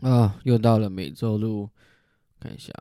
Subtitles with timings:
[0.00, 1.68] 啊，又到了每周录，
[2.38, 2.72] 看一下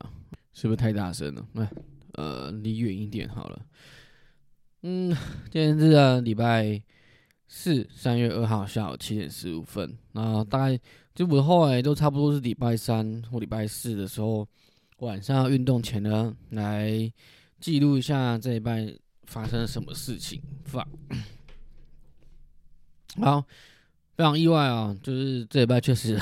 [0.53, 1.47] 是不是太大声了？
[1.55, 1.69] 哎，
[2.13, 3.65] 呃，离远一点好了。
[4.83, 5.09] 嗯，
[5.49, 6.79] 今天是，礼拜
[7.47, 9.97] 四，三月二号下午七点十五分。
[10.11, 10.79] 那大概
[11.15, 14.47] 就我后来都差不多是礼拜三或礼拜四的时候，
[14.99, 17.11] 晚上运动前呢，来
[17.59, 18.93] 记录一下这一拜
[19.25, 20.39] 发生了什么事情。
[20.65, 20.87] 发，
[23.19, 23.43] 好，
[24.15, 26.19] 非常意外啊，就是这一拜确实。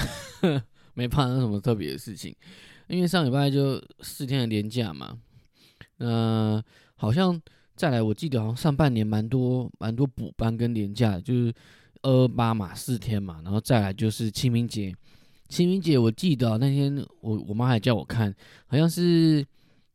[0.95, 2.35] 没发生什么特别的事情，
[2.87, 5.15] 因为上礼拜就四天的年假嘛，
[5.97, 6.63] 呃，
[6.95, 7.39] 好像
[7.75, 11.53] 再来，我记得好像上半年蛮多蛮多补班跟年假，就是
[12.01, 14.95] 二八嘛四天嘛，然后再来就是清明节，
[15.49, 18.33] 清明节我记得那天我我妈还叫我看，
[18.67, 19.45] 好像是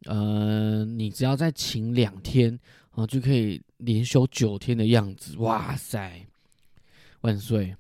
[0.05, 2.59] 呃你只要再请两天
[2.91, 6.27] 啊就可以连休九天的样子，哇塞，
[7.23, 7.75] 万岁！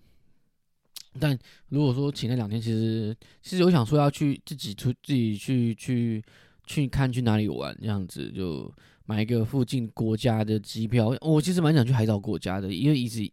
[1.18, 1.36] 但
[1.70, 6.22] 如果说请那两天，其实其实我想说要去自己出自己去去
[6.66, 8.72] 去看去哪里玩这样子，就
[9.06, 11.12] 买一个附近国家的机票。
[11.20, 13.28] 我其实蛮想去海岛国家的，因为一直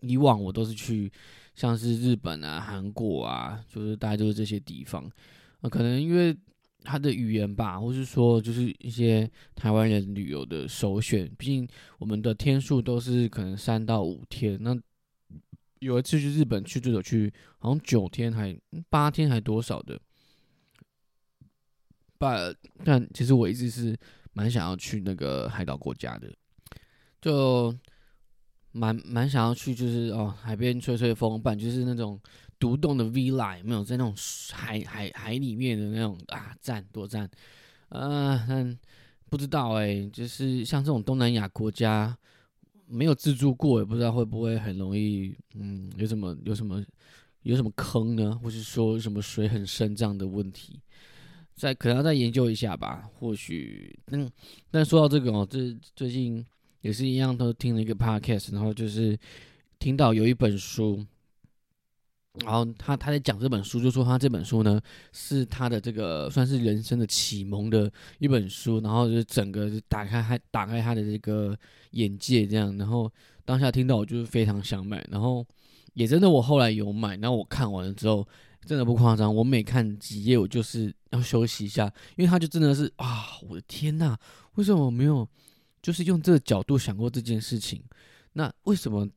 [0.00, 1.10] 以往我都是去
[1.54, 5.08] 像是日本啊、韩国啊，就是大概就是这些地方。
[5.60, 6.36] 呃，可能因为
[6.82, 11.30] 他的语言吧，或是说就是一些台湾人旅游的首选。
[11.38, 11.68] 毕竟
[11.98, 14.76] 我们的天数都是可能三到五天，那。
[15.80, 18.56] 有一次去日本去，就有去，好像九天还
[18.88, 19.98] 八天还多少的，
[22.18, 23.98] 但但其实我一直是
[24.34, 26.30] 蛮想要去那个海岛国家的，
[27.20, 27.74] 就
[28.72, 32.20] 蛮蛮想要去，就是哦海边吹吹风，不然就是那种
[32.58, 34.14] 独栋的 villa，没有在那种
[34.52, 37.28] 海海海里面的那种啊赞多赞，
[37.88, 38.78] 呃但
[39.30, 42.16] 不知道哎，就是像这种东南亚国家。
[42.90, 46.84] 没有自助过，也不知道会不会很容易，嗯，有什么有什么
[47.42, 48.38] 有什么坑呢？
[48.42, 50.80] 或是说什么水很深这样的问题，
[51.54, 53.08] 再可能要再研究一下吧。
[53.14, 54.30] 或许，嗯，
[54.70, 56.44] 但说到这个哦，这最近
[56.80, 59.18] 也是一样，都听了一个 podcast，然后就是
[59.78, 61.06] 听到有一本书。
[62.44, 64.80] 然后他他在讲这本书，就说他这本书呢
[65.12, 71.58] 是他的这个算是人生的启蒙的一本书，然后就整个就打开他打开他的这个
[71.90, 73.10] 眼界这样，然后
[73.44, 75.44] 当下听到我就是非常想买，然后
[75.94, 78.26] 也真的我后来有买，然后我看完了之后
[78.64, 84.16] 真的不夸张，我每看几页我就是要休息一下，因为他就真的是啊，我的天呐，
[84.54, 85.28] 为什么我没有
[85.82, 87.82] 就是用这个角度想过这件事情？
[88.34, 89.08] 那为什么？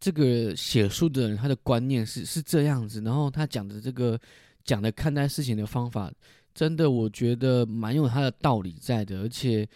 [0.00, 4.20] 这个写书的人，他的观念是是这样子，然后他讲的这个
[4.62, 6.12] 讲的看待事情的方法，
[6.54, 9.66] 真的我觉得蛮有他的道理在的，而且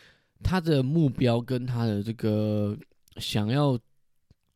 [0.42, 2.76] 他的目标跟他的这个
[3.16, 3.78] 想要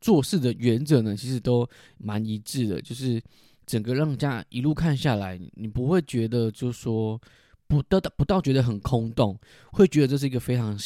[0.00, 3.22] 做事的原则呢，其实都蛮一致的，就是
[3.64, 7.18] 整个让家一路看下来，你不会觉得就说
[7.66, 9.38] 不得到不到觉得很空洞，
[9.72, 10.78] 会觉得这是一个非常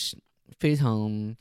[0.59, 1.35] 非常。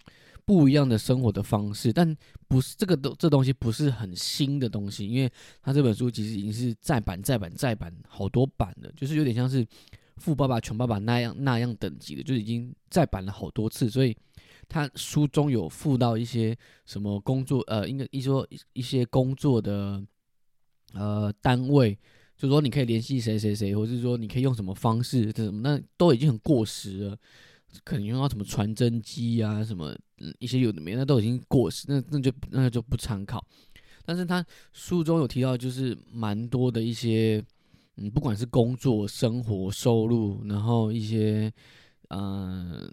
[0.46, 2.16] 不一样的生活的方式，但
[2.48, 9.66] 不是这个东这东西不是很新的东西，因为他这本书其实已经是再版再版再版好多版了，就是有点像是
[10.18, 14.16] 《富爸爸穷爸爸》那样那样等级的，就已经再版了好多次，所以
[14.70, 20.00] 他书中有附到一些什么工作呃，应该一说一些工作的
[20.94, 21.98] 呃单位，
[22.38, 27.18] 就说你可以联系谁谁谁，或是说你可以用什么方式这什么，那都已经很过时了。
[27.84, 29.96] 可能用到什么传真机啊，什么
[30.40, 33.46] 一些有的没，那都已经过时，那那就那就不参考。
[34.06, 37.44] 但是他书中有提到，就是蛮多的一些，
[37.98, 41.52] 嗯，不管是工作、生活、收入，然后一些，
[42.10, 42.92] 嗯，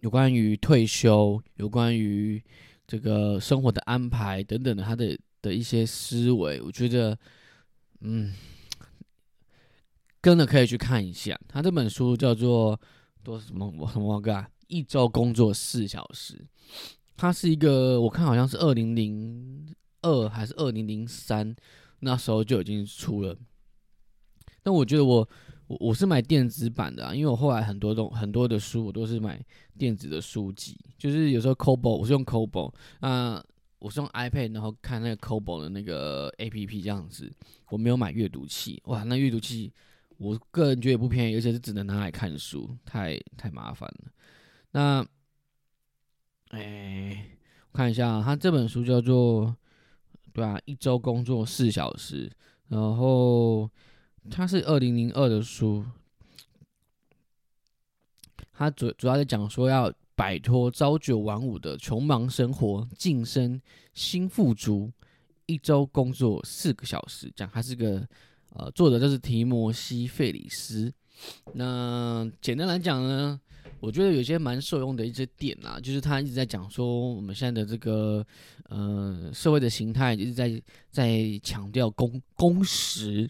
[0.00, 2.42] 有关于退休，有关于
[2.86, 7.18] 这个生活的安排等等的，他的的一些思维，我觉得，
[8.00, 8.34] 嗯，
[10.20, 11.38] 真的可以去看一下。
[11.48, 12.78] 他这本书叫做。
[13.28, 14.48] 说什么什么个啊？
[14.68, 16.42] 一周工作四小时，
[17.14, 21.54] 它是一个我看好像是二零零二还是二零零三
[22.00, 23.36] 那时候就已经出了。
[24.62, 25.28] 但我觉得我
[25.66, 29.38] 我我是买电子版的啊，因为我后来很多东很多的书我都是买
[29.76, 33.44] 电子的书籍，就是有时候 c o b o 我是用 c o b o 那，
[33.78, 37.30] 我是用 iPad 然后看那个 c o b o 的那个 APP 这样子，
[37.68, 39.70] 我没有买阅读器，哇，那阅读器。
[40.18, 44.10] 我个人觉得也不便宜，而且是只能拿来看书，太太麻烦了。
[44.72, 45.06] 那，
[46.48, 47.24] 哎，
[47.70, 49.56] 我看一下，他这本书叫做，
[50.32, 52.28] 对啊，一周工作四小时，
[52.66, 53.70] 然后
[54.28, 55.84] 它是二零零二的书，
[58.52, 63.62] 他主主要在讲说要摆脱朝九晚五的穷忙生活，晋升
[63.94, 64.90] 新富足，
[65.46, 68.04] 一周工作四个小时，讲它是个。
[68.54, 70.92] 呃，作者就是提摩西·费里斯。
[71.54, 73.40] 那简单来讲呢，
[73.80, 78.24] 我觉得有些蛮受用的一些点啊，就是他一直在讲说，我们现在的这个
[78.68, 83.28] 呃社会的形态一直在在强调工工时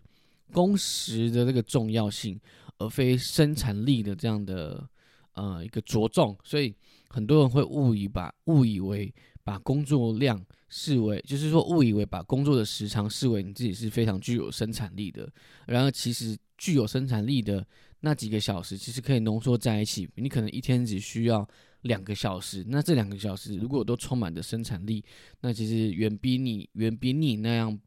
[0.53, 2.38] 工时的这个重要性，
[2.79, 4.88] 而非生产力的这样的
[5.32, 6.75] 呃一个着重，所以
[7.09, 9.12] 很多人会误以把误以为
[9.48, 15.30] 把工作量视为，就是说误以为把工作的时长视为你自己是非常具有生产力的，
[15.66, 16.36] 然而其实。
[16.60, 17.64] 具有生产力的
[18.00, 20.08] 那几个小时，其实可以浓缩在一起。
[20.16, 21.48] 你可能一天只需要
[21.82, 25.04] 两个小时，那这两个小时如果都充满着生产力，
[25.40, 27.78] 那其实远比你远比你那样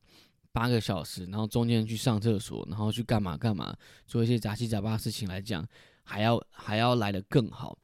[0.53, 3.75] 八个小时，然后中间去上厕所，然后去干嘛干嘛，
[4.07, 5.67] 做一些杂七杂八的事情来讲，
[6.03, 7.77] 还要还要来的更好。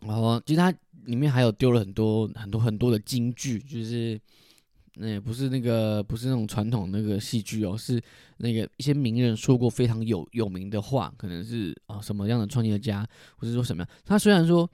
[0.00, 0.72] 然后其实它
[1.04, 4.20] 里面还有丢了很多很多很多的金句，就是。
[5.00, 8.02] 那不是那个，不是那种传统那个戏剧哦，是
[8.38, 13.06] 那个一些名人说过非常有有名的话，可能是啊什么样的创业家，
[13.36, 13.88] 或是说什么样。
[14.04, 14.68] 他虽然说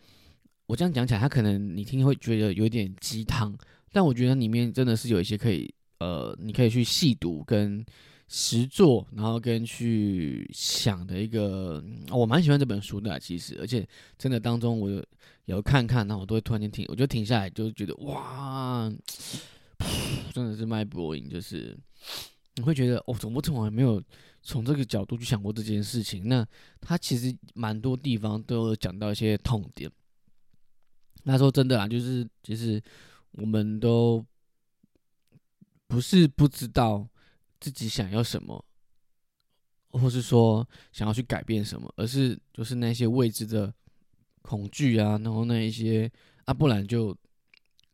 [0.65, 3.55] 我这样讲起来，他可能你听会觉得有点鸡汤，
[3.93, 7.85] 但我觉得里面真的是有一些可以呃，你可以去细读跟
[8.29, 11.85] 实做，然后跟去想的一个。
[12.11, 13.87] 我蛮喜欢这本书的，其实，而且
[14.19, 15.05] 真的当中我有
[15.45, 18.93] 有看看，然后我都会突然间停，我就停下来，就觉得哇。
[20.33, 21.77] 真的是卖播音，就是
[22.55, 24.03] 你会觉得哦，怎么从来没有
[24.43, 26.27] 从这个角度去想过这件事情？
[26.27, 26.47] 那
[26.81, 29.91] 他其实蛮多地方都有讲到一些痛点。
[31.25, 32.83] 那说真的啊，就是其实
[33.33, 34.25] 我们都
[35.87, 37.07] 不是不知道
[37.71, 38.65] 自己想要什么，
[39.91, 43.73] 或是说想要去改变什么，而是就是那些未知的
[44.43, 46.11] 恐惧啊，然后那一些
[46.45, 47.17] 啊，不然就。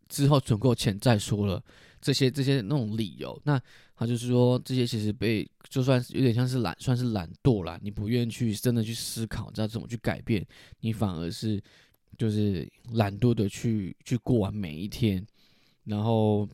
[0.09, 1.63] 之后存够钱再说了，
[2.01, 3.63] 这些这些那种理由，那
[3.95, 7.79] 他就是说这些其实被就算是有点像是懒，算是懒惰啦。
[7.81, 10.45] 你不愿意去真的去思考，知道怎么去改变，
[10.81, 11.63] 你反而是
[12.19, 15.25] 就是懒惰的去去过完每一天，
[15.85, 16.49] 然后。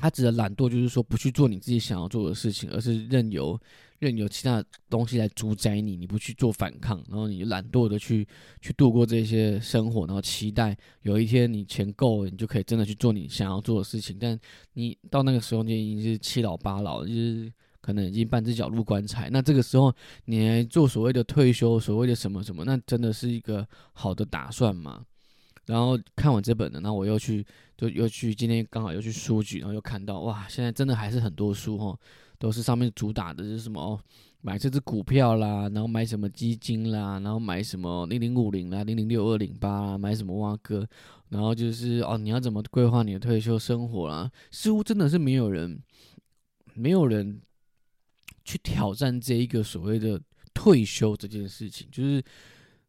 [0.00, 3.60] 他指的懒惰，就是说不去做你自己想要做的事情，而是任由
[3.98, 8.26] 任由其他东西来主宰你，你不去做反抗，然后你懒惰的去
[8.62, 14.16] 去度过这些生活，然后期待有一天你钱够了，你就可以真的去做你想要做的事情。
[14.18, 14.38] 但
[14.72, 17.52] 你到那个时候，你已经是七老八老，就是
[17.82, 19.28] 可能已经半只脚入棺材。
[19.30, 19.94] 那这个时候，
[20.24, 25.04] 你还做所谓的退休，所谓的什么什么，那真的是一个好的打算吗？
[25.70, 27.46] 然后看完这本的，然后我又去，
[27.76, 31.96] 就又去今天刚好又去书局，然后又看到哇，现在真的还是很多书哈，
[32.40, 34.00] 都是上面主打的就是什么哦，
[34.40, 40.84] 买这只股票啦，然后买什么基金啦，然后买什么零零五零啦，零零六二零八啦，买什么蛙哥，
[41.28, 44.28] 然后就是哦，你要怎么规划你的退休生活啦？
[44.50, 45.80] 似乎真的是没有人，
[46.74, 47.40] 没有人
[48.44, 50.20] 去挑战这一个所谓的
[50.52, 52.20] 退休这件事情，就是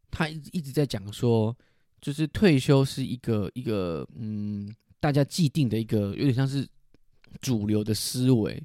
[0.10, 1.56] 他一一直在讲说。
[2.02, 6.68] 就是退休是一个一个嗯，大家既定的一个有点像是
[7.40, 8.62] 主流的思维，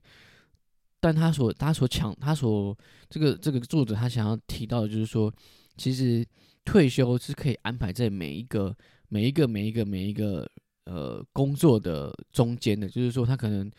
[0.98, 2.76] 但他所他所强他所
[3.10, 5.32] 这个这个作者他想要提到的就是说，
[5.76, 6.26] 其实
[6.64, 8.74] 退休是可以安排在每一个
[9.08, 10.50] 每一个每一个每一个
[10.84, 13.70] 呃工作的中间的，就是说他可能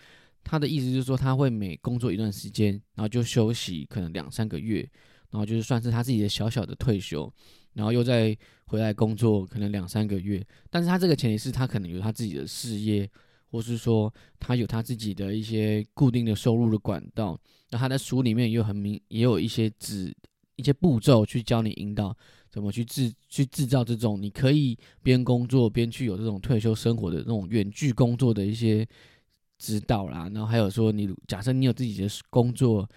[0.44, 4.88] 他的意思就是说他会每工作一段时间，然后就休息可能两三个月，
[5.32, 7.34] 然后就是算是他自己的小小的退休。
[7.78, 10.44] 然后又再回来工作，可能两三个月。
[10.68, 13.08] 但是他这个前提是他可能有他自己的事业，
[13.52, 17.40] 或是说他有他自己的一些固定的收入的管道。
[17.70, 20.12] 那他在书里面也有很明，也有一些指
[20.56, 22.18] 一些步骤去教你引导
[22.50, 28.84] 怎么去制去制造这种你可以边工作边去有这种退休生活的那种远距工作的一些
[29.60, 30.28] 指导啦。
[30.34, 32.90] 然后还有说，你假设你有自己的工作。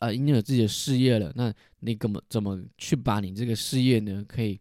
[0.00, 4.24] 啊，你有自己的事业了，那你怎么怎么去把你这个事业呢？
[4.26, 4.58] 可以，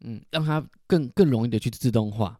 [0.00, 2.38] 嗯，让它更更容易的去自动化，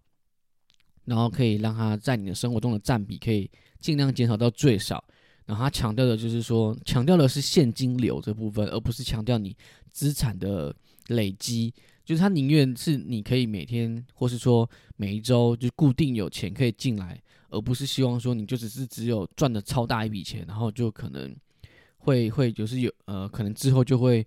[1.05, 3.51] 然后可以让它在你的生活中的占比可以
[3.81, 5.03] 尽量减少到最少。
[5.45, 9.57] 然后他强调的就是说，强调的是现金流这部分，而不是强调你
[9.91, 10.75] 资产的
[11.09, 11.75] 累积。
[12.05, 21.35] 就是他宁愿是你可以每天，或是说每一周就固定有钱可以进来，而不是希望说你就只是只有赚的超大一笔钱，然后就可能。
[22.03, 24.27] 会会就是有呃，可能之后就会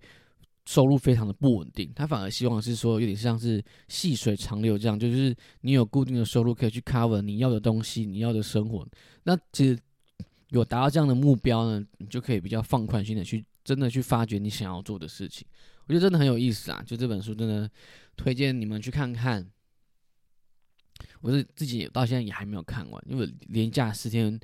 [0.64, 1.92] 收入非常的不稳定。
[1.94, 8.86] 他反而希望是说，有点像是细水长流这样，就是你有固定的收入可以去 cover 你要的东西，你要的生活。
[9.24, 9.78] 那其实
[10.48, 15.46] 有达到这样的目标呢，你就可以比较放宽心的去真的去发掘你想要做的事情。
[15.86, 16.82] 我觉得真的很有意思啊！
[16.84, 17.70] 就这本书真的
[18.16, 19.46] 推荐你们去看看。
[21.20, 24.40] 我是自己到现在也还没有看完，因为连假四天。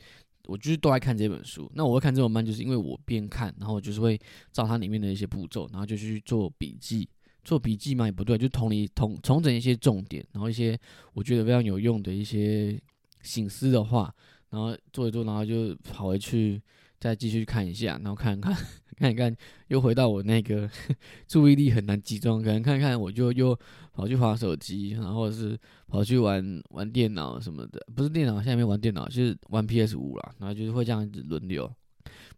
[0.47, 1.71] 我就是都爱看这本书。
[1.75, 4.21] 那我会看这种慢，就是因为我边看，然后就是会
[4.53, 7.09] 照它里面的一些步骤，然后就去做笔记。
[7.45, 10.79] 做笔记嘛也不对，就同理同重整一些重点，然后一些
[11.13, 12.81] 我觉得非常有用的一些
[13.23, 14.15] 醒思的话，
[14.51, 16.63] 然后做一做，然后就跑回去
[17.03, 18.57] 再继续看一下，然后看看
[18.97, 20.71] 看一看，又回到我那个
[21.27, 23.59] 注意力很难集中，可能看看我就又
[23.93, 31.67] 跑去划手机，然后是跑去玩玩电脑什么的，不是电脑，现在没玩电脑，就是玩 PS 五了，然后就是会这样子轮流。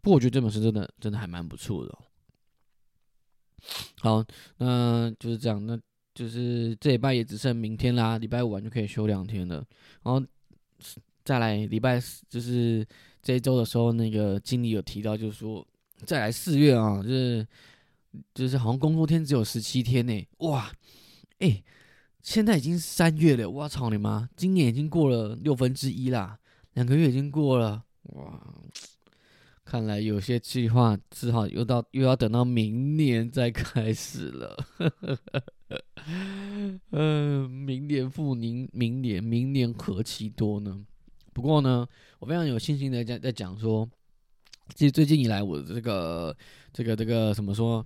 [0.01, 1.95] 不过我觉得这本书真的真的还蛮不错的。
[3.99, 4.25] 好，
[4.57, 5.79] 那就是这样，那
[6.15, 9.63] 就是这礼拜也只剩明天啦，礼拜五完就可以休两天了。
[10.01, 10.19] 然后
[11.23, 12.85] 再来礼拜四，就是
[13.25, 15.67] 这一周的时候，那个经理有提到，就是说
[16.03, 17.47] 再来四月啊，就是
[18.35, 20.27] 就是好像工作天只有十七天呢。
[20.37, 20.71] 哇，
[21.39, 21.63] 哎，
[22.21, 24.29] 现在已经三月了，我操你妈！
[24.35, 26.37] 今年已经过了六分之一啦，
[26.73, 28.39] 两个月已经过了，哇！
[29.63, 34.55] 看来有些计划只好又到又要等到明年再开始了。
[36.91, 40.85] 嗯， 明年复明明年明年何其多呢？
[41.35, 41.85] 不过呢，
[42.19, 43.85] 我非常有信心的在在讲说，
[44.73, 46.33] 其实最近以来我的这个
[46.71, 47.85] 这个这个怎么说？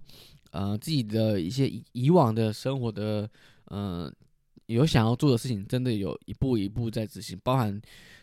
[0.52, 3.28] 呃，自己的一些以往的生活的
[3.72, 4.14] 嗯，
[4.68, 7.82] 有想要做的事情，真的有一步一步在执行，包含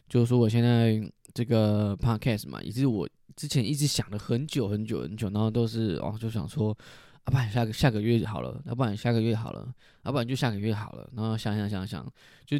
[0.09, 1.02] 就是说我现在
[1.35, 3.09] 这个 podcast 嘛，也是我。
[3.35, 6.68] 之前一直想了很久很久很久，然后都是哦，就想说，
[7.26, 9.71] 要不然下个下个月就好了，要不然下个月好了，
[10.04, 11.06] 要不然就下个月好了。
[11.14, 12.11] 然后想想想想，
[12.47, 12.56] 就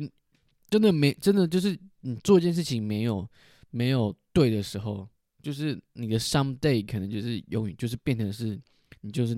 [0.71, 3.29] 真的没真的就是你做一件事情没有
[3.71, 5.09] 没有对的时候，
[5.43, 8.61] 就是你的 someday 可能就是永远就是变成是
[9.01, 9.37] 你就是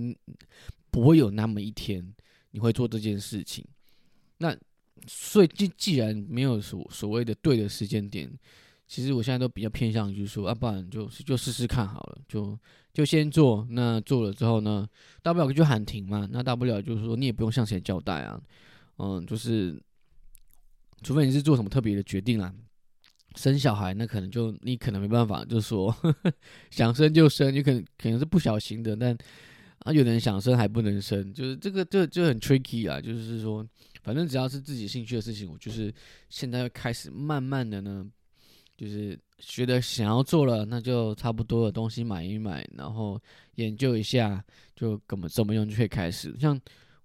[0.91, 2.07] 不会有那么一天
[2.51, 3.65] 你会做这件事情。
[4.39, 4.57] 那
[5.07, 8.31] 所以既既然没有所所谓的对的时间点。
[8.91, 12.59] 其实我现在都比较偏向，就是说，啊，不然就就试试看好了，就
[12.91, 13.69] 就先做。
[13.69, 14.89] 那做了之后呢，
[15.21, 16.27] 大不了就喊停嘛。
[16.33, 18.41] 那大不了就是说，你也不用向谁交代啊。
[18.97, 19.79] 嗯，就是
[21.03, 22.53] 除非你是做什么特别的决定啦，
[23.37, 25.95] 生小孩那可能就你可能没办法，就是说
[26.71, 28.97] 想生就生，你可能可能是不小心的。
[28.97, 29.17] 但
[29.81, 33.01] 啊，有人想生还不能生，就是这个就就很 tricky 啊。
[33.01, 33.67] 就是说，
[34.03, 35.93] 反正只要是自己兴趣的事情，我就是
[36.29, 38.05] 现在要开始慢慢的呢。
[38.77, 43.21] 就是觉得想要做了，那就差不多的东西买一买，然后
[43.57, 44.41] 研究一下，
[44.77, 46.33] 就怎么怎么用就可以开始。
[46.39, 46.57] 像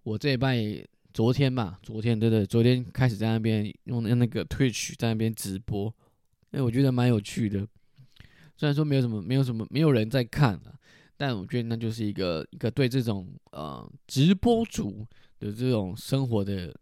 [0.03, 0.55] 我这一拜
[1.13, 5.93] 昨天吧，昨天对对，昨天开始在那边用用那个 Twitch 在那边直播，
[6.51, 7.67] 哎，我觉得蛮有趣的。
[8.57, 10.73] 虽然说没有什么，没有什么，没有人在看啊，
[11.15, 15.05] 但我觉得那就是一个一个对这种呃直播主
[15.39, 16.73] 的这种生活的。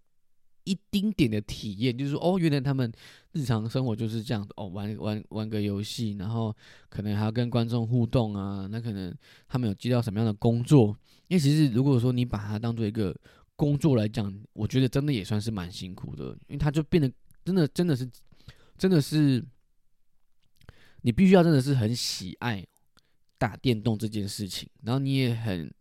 [0.64, 2.90] 一丁点的体验，就是说，哦，原来他们
[3.32, 6.56] 日常生活就是这样哦，玩玩玩个游戏，然后
[6.88, 8.68] 可能还要跟观众互动啊。
[8.70, 9.12] 那可能
[9.48, 10.96] 他们有接到什么样的工作？
[11.30, 13.14] 因为其实如果说你把它当做一个
[13.62, 17.12] 工作来讲，我觉得真的也算是蛮辛苦的，因为他就变得
[17.46, 18.10] 真的真的是
[18.76, 19.46] 真的是
[21.04, 22.66] 你必须要真的是很喜爱
[23.38, 25.72] 打电动这件事情，然后你也很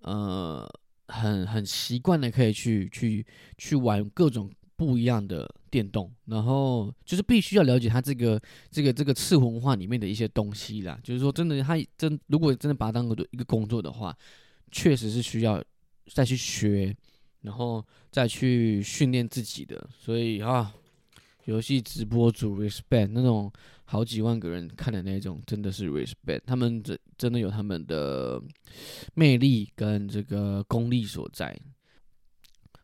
[0.00, 0.68] 呃。
[1.10, 8.38] 很很习惯的，可以去去去玩各种不一样的电动，然后就是必须要了解它这个
[8.70, 11.00] 这个这个次文化里面的一些东西啦。
[11.02, 14.14] 就是说，真的，他真如果真的把它当个一个工作的话，
[14.70, 15.64] 确实是需要
[16.12, 16.96] 再去学，
[17.42, 19.88] 然后再去训练自己的。
[19.98, 20.74] 所以啊，
[21.44, 23.52] 游戏直播主 respect 那种。
[23.90, 28.38] 好几万个人看的那种，真的是 respect，他们真真的有他们的
[29.14, 31.58] 魅力跟这个功力所在。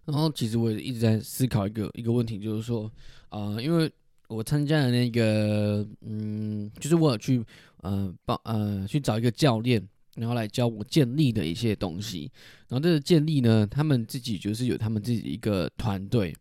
[0.07, 2.91] 然后，其实我也一直在思考一个一个问题，就是说，
[3.29, 3.93] 啊，因为
[4.29, 7.45] 我参加的那个，嗯，就是我去，
[7.83, 12.31] 呃，帮呃去找一个教练，然后来教我建立的一些东西。
[12.69, 16.35] 然后这个建立呢，他们自己就是有他们自己一个团队，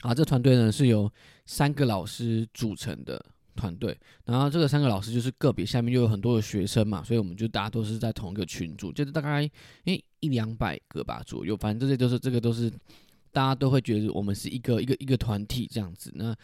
[0.00, 1.10] 啊，这团队呢是由
[1.46, 3.24] 三个老师组成的。
[3.54, 9.46] 团队，然后这个三个老师就是个别，下面又有很多的学生嘛，所以我们就大家都是在同一个群组，就是大概
[9.84, 12.70] 诶一两百个吧左右，反正这些都是这个都是
[13.30, 16.10] 大家都会觉得我们是一个一个一个团体这样子。
[16.14, 16.34] 那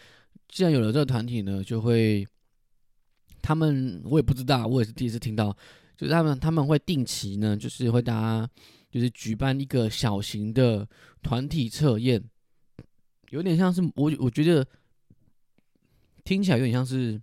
[0.48, 2.26] 既然有了这个团体呢，就会
[3.40, 5.56] 他们我也不知道，我也是第一次听到，
[5.98, 8.50] 就是他们他们会定期呢，就是会大家
[8.90, 10.88] 就是举办一个小型的
[11.22, 12.24] 团体测验，
[13.28, 14.66] 有点像是我我觉得。
[16.24, 17.18] 听起来有点像是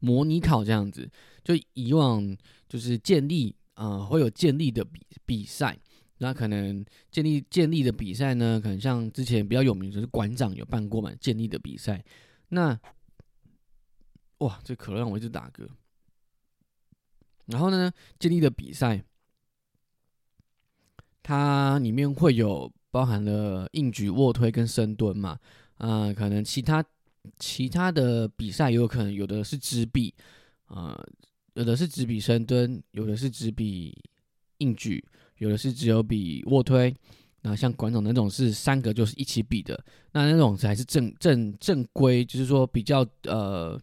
[0.00, 1.10] 模拟考这样子，
[1.42, 2.36] 就以往
[2.68, 5.78] 就是建立啊会有建立的比比赛，
[6.18, 12.04] 那可能建立建立的比赛呢，可能像之前比较有名就是馆长有办过嘛建立的比赛，
[12.50, 12.78] 那
[14.40, 15.66] 哇，这可乐让我一直打嗝。
[17.46, 19.02] 然后呢，健力的比赛，
[21.22, 25.38] 它里面会有包含了硬举、卧推跟深蹲嘛，
[25.78, 26.84] 啊，可能其他
[27.38, 30.14] 其他的比赛也有可能有的是直比，
[30.66, 30.96] 啊，
[31.54, 33.96] 有的是直比深蹲，有的是直比
[34.58, 35.04] 硬举，
[35.38, 36.94] 有的是只有比卧推。
[37.42, 39.78] 那像馆长那种是三个就是一起比的，
[40.10, 43.80] 那那种才是正正正规，就是说比较呃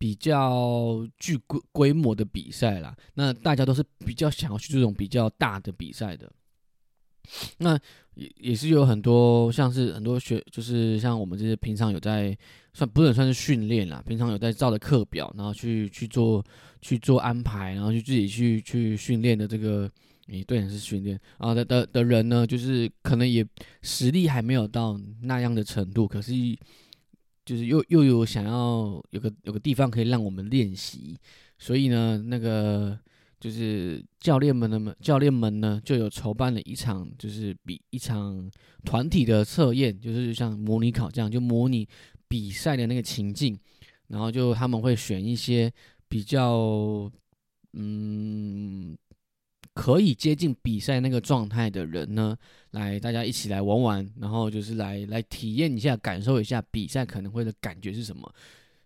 [0.00, 2.96] 比较具规规模的比赛啦。
[3.12, 6.32] 那大家都是比较想要去这种比较大的比赛的。
[7.58, 7.78] 那
[8.14, 12.34] 也也是有很多像是很多学，就是像我们这些平常有在
[12.72, 16.42] 算不能算是训练啦，平常有在照的课表，然后去去做
[16.80, 19.90] 去做安排，然后去自己去去训练的这个。
[20.32, 23.44] 你对，是训练啊的的的人呢，就是可能也
[23.82, 26.32] 实力还没有到那样的程度，可是
[27.50, 31.16] 就是又又有想要有个有个地方可以让我们练习，
[31.58, 32.96] 所以呢，那个
[33.40, 38.48] 就是教练们的们，教练们呢就有筹办了一场，就是比一场
[38.84, 41.88] 团体的测验，就是像模拟考这样，就模拟
[42.28, 43.58] 比赛的那个情境，
[44.06, 45.72] 然后就他们会选一些
[46.08, 47.10] 比较
[47.72, 48.96] 嗯。
[49.74, 52.36] 可以接近比赛那个状态的人呢，
[52.72, 58.30] 来大家一起来玩玩，然后就是来来体验一下，感受一下比赛可能会的感觉是什么。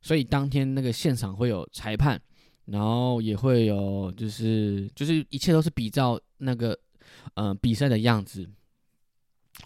[0.02, 2.20] 所以当天那个现场会有裁判，
[2.66, 6.78] 然后也会有就是就是一切都是比照那个
[7.34, 8.48] 嗯比赛的样子。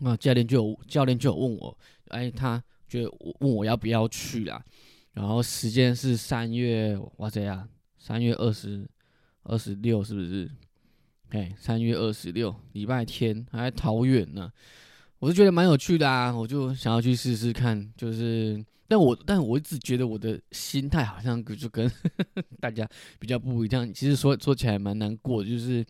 [0.01, 1.77] 那教练就有教练就有问我，
[2.09, 4.65] 哎，他就问我要不要去啦。
[5.13, 8.89] 然后时间是三月哇塞呀，三月二十
[9.43, 10.49] 二十六是不是？
[11.31, 14.51] 哎，三月二十六，礼拜天还在桃园呢，
[15.19, 17.93] 我是觉得蛮有趣的啊，我就想要去试试看。
[17.97, 21.91] 就是，但我但我一直觉得我的心态好像就跟
[22.61, 23.93] 大家比较不一样。
[23.93, 25.85] 其实说说起来蛮难过的，就是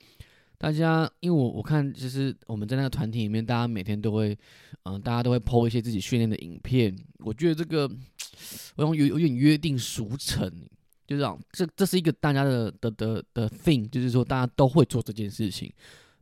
[0.59, 4.37] 大家因为我我看，其实我们在那个团体里面，大家每天都会，
[4.83, 6.97] 嗯，大家都会 PO 一些自己训练的影片。
[7.19, 7.89] 我觉得这个，
[8.75, 10.53] 我有有点约定俗成。
[11.09, 15.73] 就这样，这这是一个大家的的的的 thing，就是说大家都会做这件事情，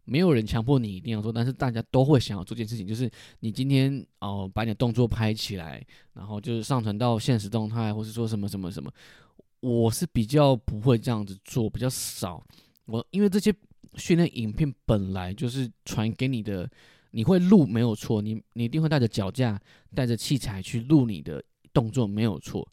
[0.05, 2.87] 没有人强迫你一定要做，但是大家都会想要做这件事情。
[2.87, 8.89] 就是你今天哦，把你的动作拍起来，然后就是上传到现实动态，或是说什么什么什么。
[9.59, 12.41] 我是比较不会这样子做，比较少。
[12.85, 13.53] 我因为这些
[13.97, 16.71] 训练影片本来就是传给你的，
[17.11, 19.61] 你会录没有错，你你一定会带着脚架、
[19.97, 22.65] 带着器材去录你的动作没有错，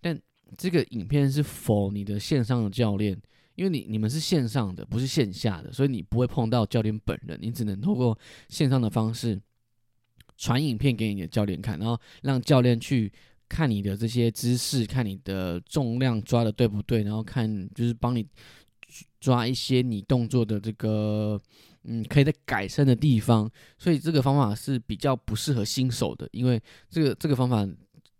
[0.00, 0.16] 但。
[0.56, 3.20] 这个影片是否你的线上的教练？
[3.56, 8.16] 因为你你们是线上的，不是线下的，所以你不会碰到教练本人，你只能透过
[8.50, 9.40] 线上的方式
[10.36, 13.10] 传影片给你的教练看，然后让教练去
[13.48, 18.26] 看你的这些姿势，看你的重量抓的对不对，然后看就是帮你
[19.18, 21.40] 抓一些你动作的这个
[21.84, 23.50] 嗯可以在改善的地方。
[23.78, 27.66] 所以这个方法是比较不适合新手的，因为这个这个方法。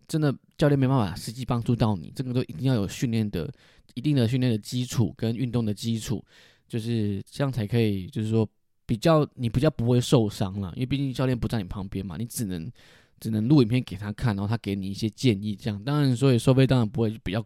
[0.09, 3.53] 真的教练没办法实际帮助到你，这个都一定要有训练的
[3.95, 6.25] 一定的训练的基础跟运动的基础，
[6.69, 8.49] 就是这样才可以，就是说
[8.87, 12.71] 比较你比较不会受伤了，因为毕竟教练不在你旁边嘛，你只能
[13.19, 17.45] 只能录影片给他看，然后他给你一些建议，这样当然所以收费当然不会比较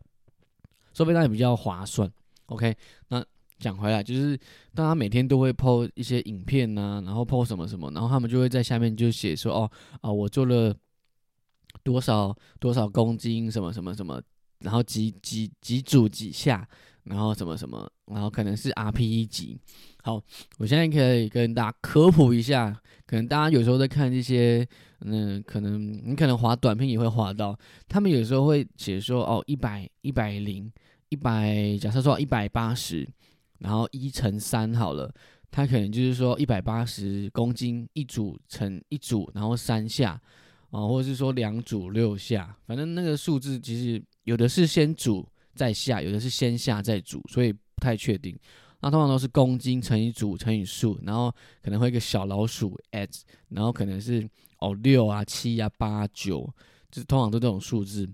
[0.92, 2.10] 收费当然比较划算。
[2.46, 2.76] OK，
[3.08, 3.24] 那
[3.58, 4.38] 讲回来就是
[4.74, 9.70] 大家每天都会 PO 一些影片呐，然后 PO 什么什么，然后他们就会在下面就写说哦
[10.02, 10.76] 啊我做了。
[11.82, 14.20] 多少多少公斤什么什么什么，
[14.60, 16.68] 然后几几几组几下，
[17.04, 19.58] 然后什么什么，然后可能是 RPE 级。
[20.02, 20.22] 好，
[20.58, 24.66] 我现在可以跟大家科普一下，可能大家有时候在看这些，
[25.00, 30.72] 嗯，可能你可能滑短片也会滑到，他们有时候会写说哦，一百一百零
[31.10, 33.06] 一百，假设说一百八十，
[33.58, 35.12] 然后一乘三好了，
[35.50, 40.20] 他可能就是说一百八十公斤一组乘一组，然后三下。
[40.70, 48.38] 啊，或者是说两组六下，反正那个数字其实有的是先组再下，有的是先下再组，所以不太确定。
[48.80, 51.30] 那通常都是公斤乘以组乘以数，然后
[51.60, 53.10] 可能会一个小老鼠 at，
[53.48, 54.26] 然后可能是
[54.58, 56.48] 哦六啊七啊八九，
[56.90, 58.08] 就是通常都这种数字。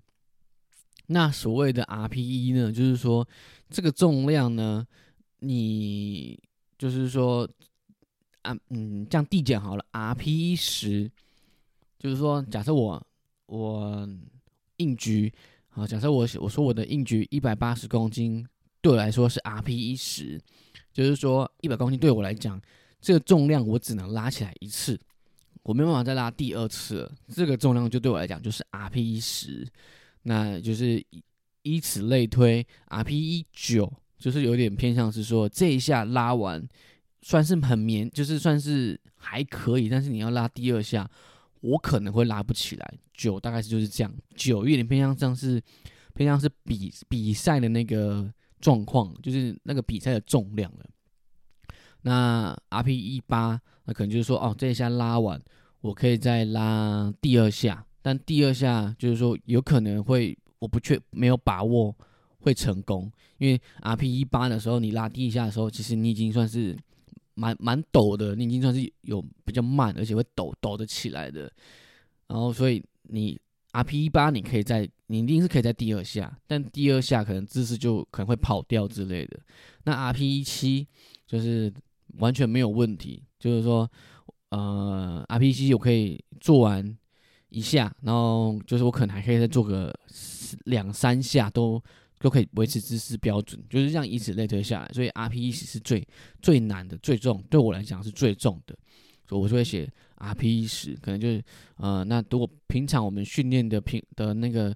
[1.07, 3.29] 那所谓的 RPE 呢，就是说
[3.69, 4.85] 这个重量呢，
[5.41, 6.43] 你
[6.79, 7.49] 就是说
[8.43, 11.11] 啊嗯，这样递减好了，RPE 十。
[11.99, 13.07] 就是说，假设我
[13.47, 14.09] 我
[14.77, 15.33] 硬举
[15.71, 18.47] 啊，假设我我说我的硬举一百八十公斤，
[18.81, 20.41] 对我来说是 RPE 十，
[20.93, 22.61] 就是说一百公斤对我来讲，
[23.01, 24.99] 这个重量我只能拉起来一次，
[25.63, 27.13] 我没办法再拉第二次了。
[27.35, 29.67] 这个重量就对我来讲就是 RPE 十，
[30.23, 31.05] 那就是
[31.63, 36.67] 以此类推，RPE 九就是有点偏向是说这一下拉完
[37.23, 41.11] 算是很绵，就是算是还可以，但是你要拉第二下，
[41.61, 42.95] 我可能会拉不起来。
[43.15, 45.63] 九大概是就是这样，九有点偏向像是
[46.15, 50.87] 偏向是比比赛的那个状况，就是那个比赛的重量了。
[52.03, 55.41] 那 RPE 八，那可能就是说哦，这一下拉完，
[55.81, 60.37] 我可以再拉第二下，但第二下就是说有可能会。
[60.59, 61.95] 我不确没有把握
[62.39, 66.75] 会成功，因为 R P 一八的时候，你拉第一下的时候，其实你已经算是
[67.37, 71.43] 蛮蛮抖的，你已经算是有比较慢，而且会抖抖得起来的。
[72.27, 79.39] 然后，所以你 R P 一八，你可以在你一定是可以在第二下，但第二下可能姿势就可能会跑掉之类的。
[79.85, 80.89] 那 R P 一七
[81.27, 81.73] 就是
[82.19, 83.89] 完全没有问题，就是说，
[84.49, 86.99] 呃，R P 七我可以做完
[87.51, 89.95] 一下，然后就是我可能还可以再做个。
[90.67, 91.83] 两三下都
[92.19, 94.91] 都可以维持姿势标准，就是这样以此类推下来。
[94.93, 96.07] 所以 R P 十是最
[96.41, 98.77] 最难的、最重，对我来讲是最重的，
[99.29, 100.95] 所以我就会写 R P 十。
[100.95, 101.45] 可能就是
[101.77, 104.75] 呃，那如果平常我们训练的平的那个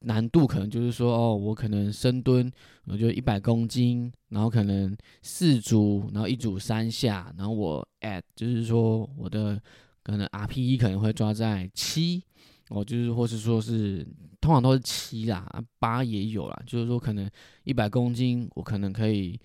[0.00, 2.52] 难度，可能就是说哦，我可能深蹲，
[2.84, 9.60] 我就一百公斤，然后可能四组，然后一组三下，然后我 at 就是说我的
[10.02, 12.22] 可能 R P 一可能会抓在七。
[12.68, 14.04] 哦，就是或是说是，
[14.40, 15.48] 通常都是七啦，
[15.78, 16.62] 八也有啦。
[16.66, 17.30] 就是说，可能
[17.62, 19.38] 一百公斤，我可能可以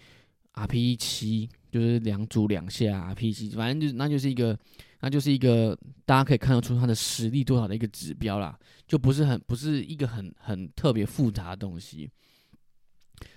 [0.53, 4.57] R P 七，就是两组两下 R P 七，反正就那就是一个，
[5.01, 8.57] 那就是一个大家可以看得出他的实力多少的一个指标啦，
[8.87, 12.09] 就不是很不是一个很很特别复杂的东西。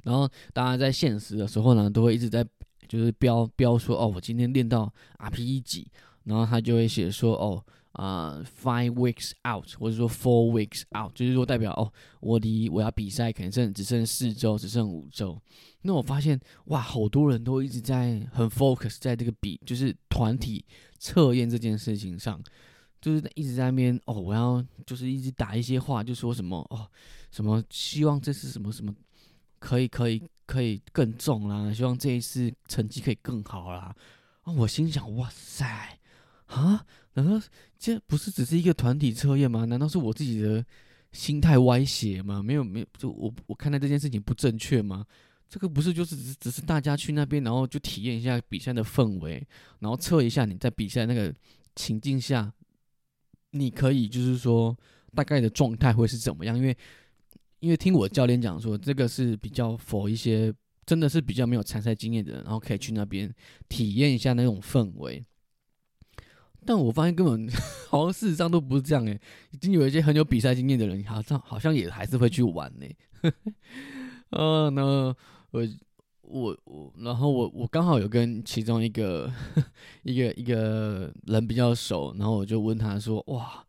[0.02, 2.42] 然后大家在现实的时候呢，都会一直在
[2.88, 5.86] 就是标标说，哦，我今天练到 R P 一几，
[6.22, 7.62] 然后他就会写说，哦。
[7.94, 15.40] 啊，five weeks out，或者说 four weeks out，就是说代表哦，我离我要比赛可能剩只剩四周，只剩五周。
[15.82, 20.64] 那我发现哇，好多人都一直在很 focus 在这个比，就是团体
[20.98, 22.42] 测验这件事情上，
[23.00, 26.88] 就是一直在那边哦，我要就是一直打一些话，就说什么哦，
[27.30, 28.92] 什么希望这次什么什么
[29.60, 33.94] 可以可以可以更重啦，希望这一次成绩可以更好啦。
[34.42, 36.00] 啊，我心想哇塞。
[36.46, 36.84] 啊？
[37.14, 37.40] 难道
[37.78, 39.64] 这不是只是一个团体测验吗？
[39.64, 40.64] 难道是我自己的
[41.12, 42.42] 心态歪斜吗？
[42.42, 45.06] 没有，没有，就我我看待这件事情不正确吗？
[45.48, 49.46] 这个不是就是只只是大家去那边，然后就体验一下比赛的氛围，
[49.78, 51.32] 然后测一下你在比赛那个
[51.76, 52.52] 情境下，
[53.50, 54.76] 你可以就是说
[55.14, 56.56] 大概的状态会是怎么样？
[56.56, 56.76] 因为
[57.60, 60.52] 因为听我教练讲说，这个是比较否一些
[60.84, 63.32] 真的是比较没有参赛经验的人，然后可以去那边
[63.68, 65.24] 体验一下那种氛围。
[66.66, 67.48] 但我发现根本
[67.88, 72.86] 好像事实上都不是这样诶，已经有一些很有比赛经验的人，好像好像也还是会去玩呢。
[74.30, 75.68] 呃， 那我
[76.22, 79.30] 我我，然后我我刚好有跟其中一个
[80.02, 83.64] 一个一个人比较熟，然后我就问他说：“哇，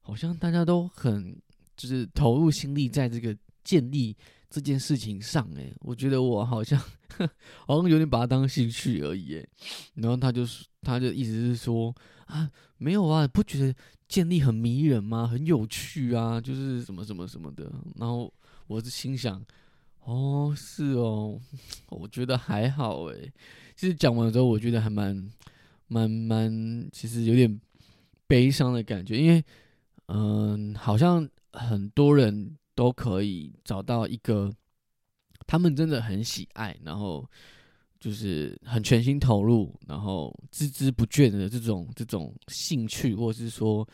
[0.00, 1.36] 好像大家都很
[1.76, 4.16] 就是投入心力在这个建立
[4.50, 6.78] 这件事情上诶，我觉得我好像
[7.66, 9.48] 好像有点把它当兴趣而已诶。
[9.94, 10.42] 然后他就
[10.82, 11.94] 他就意思是说。
[12.28, 13.74] 啊，没有啊，不觉得
[14.06, 15.26] 建立很迷人吗？
[15.26, 17.72] 很有趣啊，就是什么什么什么的。
[17.96, 18.30] 然后
[18.66, 19.42] 我是心想，
[20.04, 21.40] 哦，是哦，
[21.88, 23.32] 我觉得还好诶。
[23.74, 25.26] 其实讲完之后，我觉得还蛮
[25.86, 27.58] 蛮蛮，其实有点
[28.26, 29.42] 悲伤的感觉，因为
[30.08, 34.48] 嗯，好像很多人都可以找到一个
[35.44, 37.28] 他们真的很喜爱，然后。
[38.00, 43.84] 就是很全心投入，然后孜孜不倦的这种这种兴趣，或者是说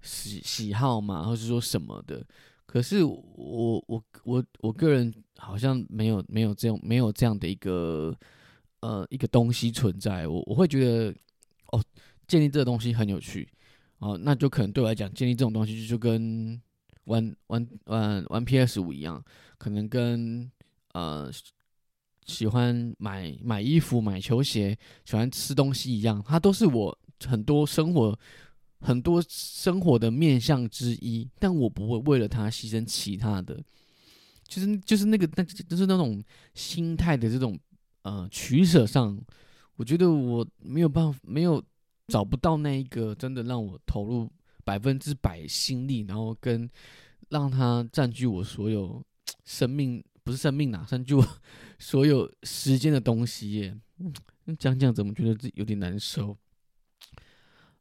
[0.00, 2.24] 喜喜好嘛，或是说什么的。
[2.66, 8.16] 可是我我我我个人好像没有没有这样没有这样的一个
[8.78, 10.28] 呃一个东西存在。
[10.28, 11.12] 我我会觉得
[11.72, 11.82] 哦，
[12.28, 13.48] 建立这个东西很有趣
[13.98, 16.62] 哦，那就可能对我来讲，建立这种东西就跟
[17.04, 19.24] 玩玩玩玩 PS 五一样，
[19.58, 20.50] 可能跟
[20.92, 21.30] 呃。
[22.24, 28.16] 喜欢买买衣服、买球鞋，喜欢吃东西一样，它都是我很多生活
[28.78, 31.28] 很多生活的面向之一。
[31.40, 33.60] 但我不会为了它牺牲其他的，
[34.46, 36.22] 就是就是那个那就是那种
[36.54, 37.58] 心态的这种
[38.02, 39.20] 呃取舍上，
[39.74, 41.60] 我觉得我没有办法，没有
[42.06, 44.30] 找不到那一个真的让我投入
[44.64, 46.68] 百分之百心力，然后跟
[47.28, 49.04] 让它占据我所有
[49.44, 50.02] 生命。
[50.24, 51.40] 不是生命呐，占据我
[51.80, 53.76] 所有时间的东西耶。
[54.56, 56.38] 讲讲怎么觉得自己有点难受？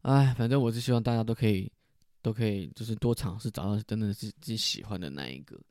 [0.02, 1.72] 哎，反正我是希望大家都可以，
[2.20, 5.62] 都可以，就是多尝试找到真的是自己喜欢的那一个。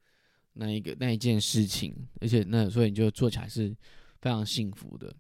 [0.53, 3.75] 那一个那一件事情，而且那所以你就做起来是
[4.20, 5.12] 非常幸福的。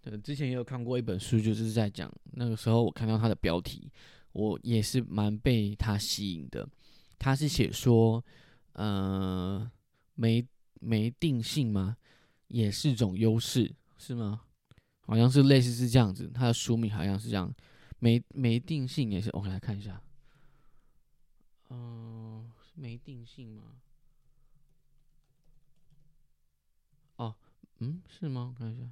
[0.00, 3.90] 对，之前也有看过一本书，就是在讲那个时候我看到它的标题，
[4.32, 6.68] 我也是蛮被它吸引的。
[7.18, 8.24] 它是写说，
[8.72, 9.70] 呃，
[10.14, 10.46] 没
[10.80, 11.96] 没定性吗？
[12.48, 14.42] 也是种优势，是吗？
[15.00, 17.52] 好像是类似是这样子，它的书名好像是这样，
[17.98, 19.30] 没没定性也是。
[19.32, 20.00] 我来看一下，
[21.70, 23.62] 嗯，没定性吗？
[27.16, 27.34] 哦，
[27.78, 28.54] 嗯，是吗？
[28.54, 28.90] 我看一下。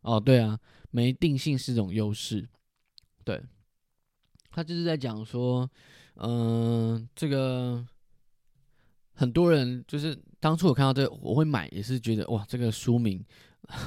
[0.00, 0.58] 哦，对啊，
[0.90, 2.48] 没定性是种优势。
[3.24, 3.42] 对，
[4.58, 5.70] 他就是在讲说，
[6.16, 7.86] 嗯，这个
[9.12, 13.24] 很多人就是当初我看到这，我会买，也是觉得哇，这个书名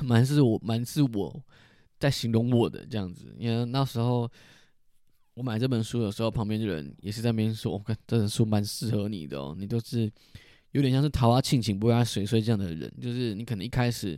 [0.02, 1.44] 蛮是我蛮是我
[2.00, 3.36] 在形容我的这样子。
[3.38, 4.32] 因为那时候
[5.34, 10.10] 我买这本书的时候，旁边的人也是在那边说，我看这本书蛮适合你的哦，你都是
[10.72, 14.18] 有点像是桃花庆庆不爱水水这样的人，就是你可能一开始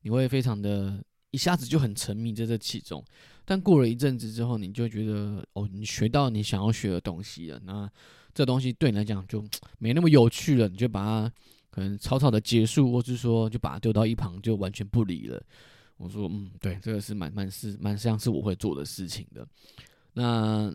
[0.00, 1.00] 你会非常的。
[1.30, 3.02] 一下子就很沉迷在这其中，
[3.44, 7.60] 但过了一阵子之后，你就觉得哦，你学到你想要学的东西了。
[7.64, 7.90] 那
[8.34, 9.44] 这东西对你来讲就
[9.78, 11.32] 没那么有趣了，你就把它
[11.70, 15.42] 可能草草的结束，或是说就把它丢到一旁，就完全不理了。
[15.96, 19.46] 我说嗯，对，这个是蛮蛮是蛮像是我会做的事情的。
[20.14, 20.74] 那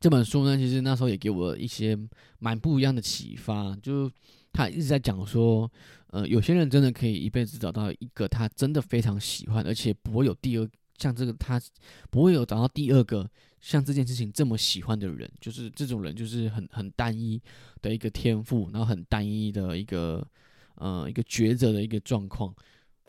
[0.00, 1.98] 这本书呢，其实那时候也给我一些
[2.38, 4.10] 蛮不一样的启发，就
[4.52, 5.70] 他一直在讲说。
[6.14, 11.60] 呃，有些人真的可以一辈子找到一个他真的非常喜欢，而且不会有第二像这个他
[12.10, 13.28] 不会有找到第二个
[13.60, 17.40] 像这件事情这么喜欢的人，就是这种人就是很很单一
[17.80, 20.26] 的一个天赋，然后很单一的一个
[20.76, 22.54] 呃一个抉择的一个状况，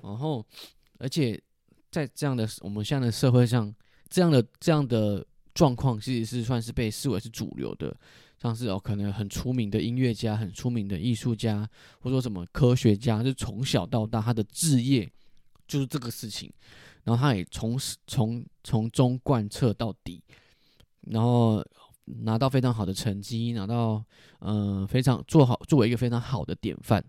[0.02, 0.46] 然后
[0.98, 1.42] 而且
[1.92, 3.74] 在这样的我们现在的社会上，
[4.10, 7.96] 这样的这样的状况其实是算是被视为是主流的。
[8.38, 11.68] 像是哦，可能很出名的音乐家、很出名的艺术家，
[12.00, 15.10] 或者说什么科学家，就从小到大他的志业
[15.68, 16.52] 就是这个事情，
[17.06, 20.22] 然后他也从从从中贯彻到底，
[21.02, 21.64] 然后
[22.04, 24.04] 拿到非常好的成绩，拿到
[24.40, 27.04] 嗯非常做好作为一个非常好的典范。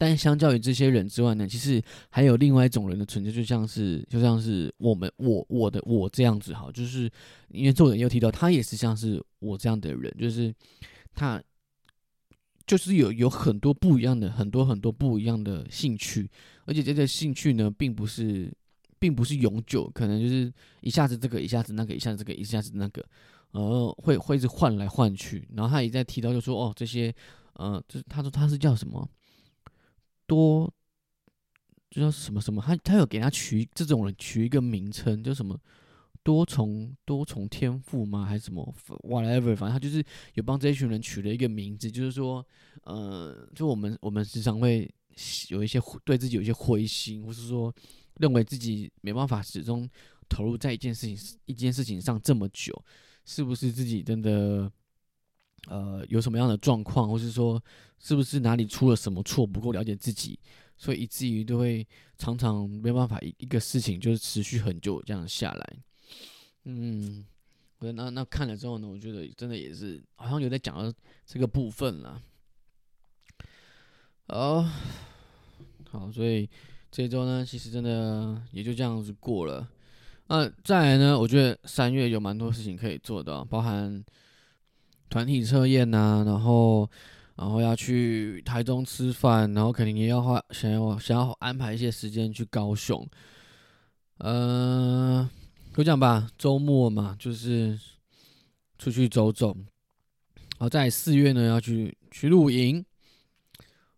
[0.00, 7.10] 但相较于这些人之外呢，其实还有另外一种人的存在，就像是就像是我们我我的我这样子哈，就是
[7.48, 10.54] 因为作者又提到他也是像是我这样的人，就是
[11.14, 11.42] 他
[12.68, 16.30] 就是有有很多不一样的很多很多不一样的兴趣，
[16.66, 18.52] 而且这些兴趣呢，并不是
[18.98, 20.52] 并不是永久，可能就是
[20.82, 23.02] 一下子这个一下子那个一下子这个一下子那个，
[23.52, 25.48] 呃，会会是换来换去。
[25.56, 27.12] 然后他也在提到就说哦，这些
[27.54, 29.08] 呃，就是他说他是叫什么？
[30.26, 30.70] 多，
[31.88, 35.58] 就叫什么什么，他他有给他取这种人取一个名称，叫什么
[36.22, 38.24] 多重多重天赋吗？
[38.24, 39.56] 还是什么 whatever？
[39.56, 40.04] 反正他就是
[40.34, 42.46] 有帮这一群人取了一个名字，就是说，
[42.84, 44.88] 呃，就我们我们时常会
[45.48, 47.74] 有一些对自己有一些灰心，或是说
[48.16, 49.88] 认为自己没办法始终
[50.28, 52.84] 投入在一件事情一件事情上这么久，
[53.24, 54.70] 是不是自己真的？
[55.66, 57.62] 呃，有什么样的状况，或是说
[57.98, 60.38] 是不是哪里出了什么错，不够了解自己，
[60.78, 65.76] 所以以至于都会常常没办法一一个事情就是持续很久这样下来。
[66.64, 67.24] 嗯，
[67.78, 70.92] 我那那看了之后呢，我觉得真的也是好像有在讲到
[71.26, 72.22] 这个部分了。
[74.26, 74.68] 哦，
[75.90, 76.48] 好，所以
[76.90, 79.68] 这周呢，其实真的也就这样子过了。
[80.26, 84.04] 那再来呢，我觉得三月有蛮多事情可以做的，包含。
[85.10, 86.86] 团体测验呐，然后，
[87.36, 93.08] 然后要去台中吃饭，然后肯定也要花想要想要安排一些时间去高雄。
[94.18, 95.26] 嗯，
[95.78, 97.78] 就这样吧，周末嘛，就是
[98.80, 99.56] 出去走走。
[100.58, 102.84] 好，在四月呢要去去露营。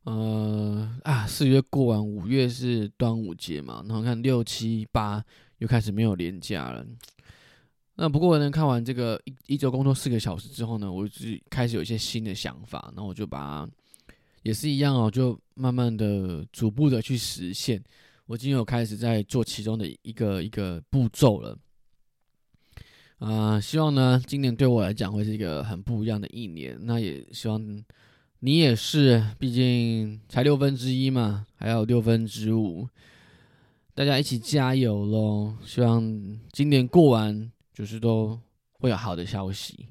[0.02, 5.24] 呃啊，四月过完，五月是端午节嘛，然后看六七八
[5.56, 6.86] 又开始没有年假了。
[7.94, 11.14] 那不过呢，看完这个一一周工作四个小时之后呢，我就
[11.48, 13.66] 开始有一些新的想法，那我就把
[14.42, 17.82] 也是一样哦，就慢慢的、逐步的去实现。
[18.26, 21.58] 我今天有开始在做其中的一个一个步骤了。
[23.20, 26.76] 啊，希望呢，今年对我来讲会是一个很不一样的一年。
[26.82, 27.84] 那也希望
[28.40, 32.88] 你也是，毕竟才六分之一嘛，还有六分之五，
[33.94, 35.54] 大家一起加油喽！
[35.64, 37.50] 希望今年过完。
[37.72, 38.38] 就是都
[38.72, 39.86] 会有好的消息。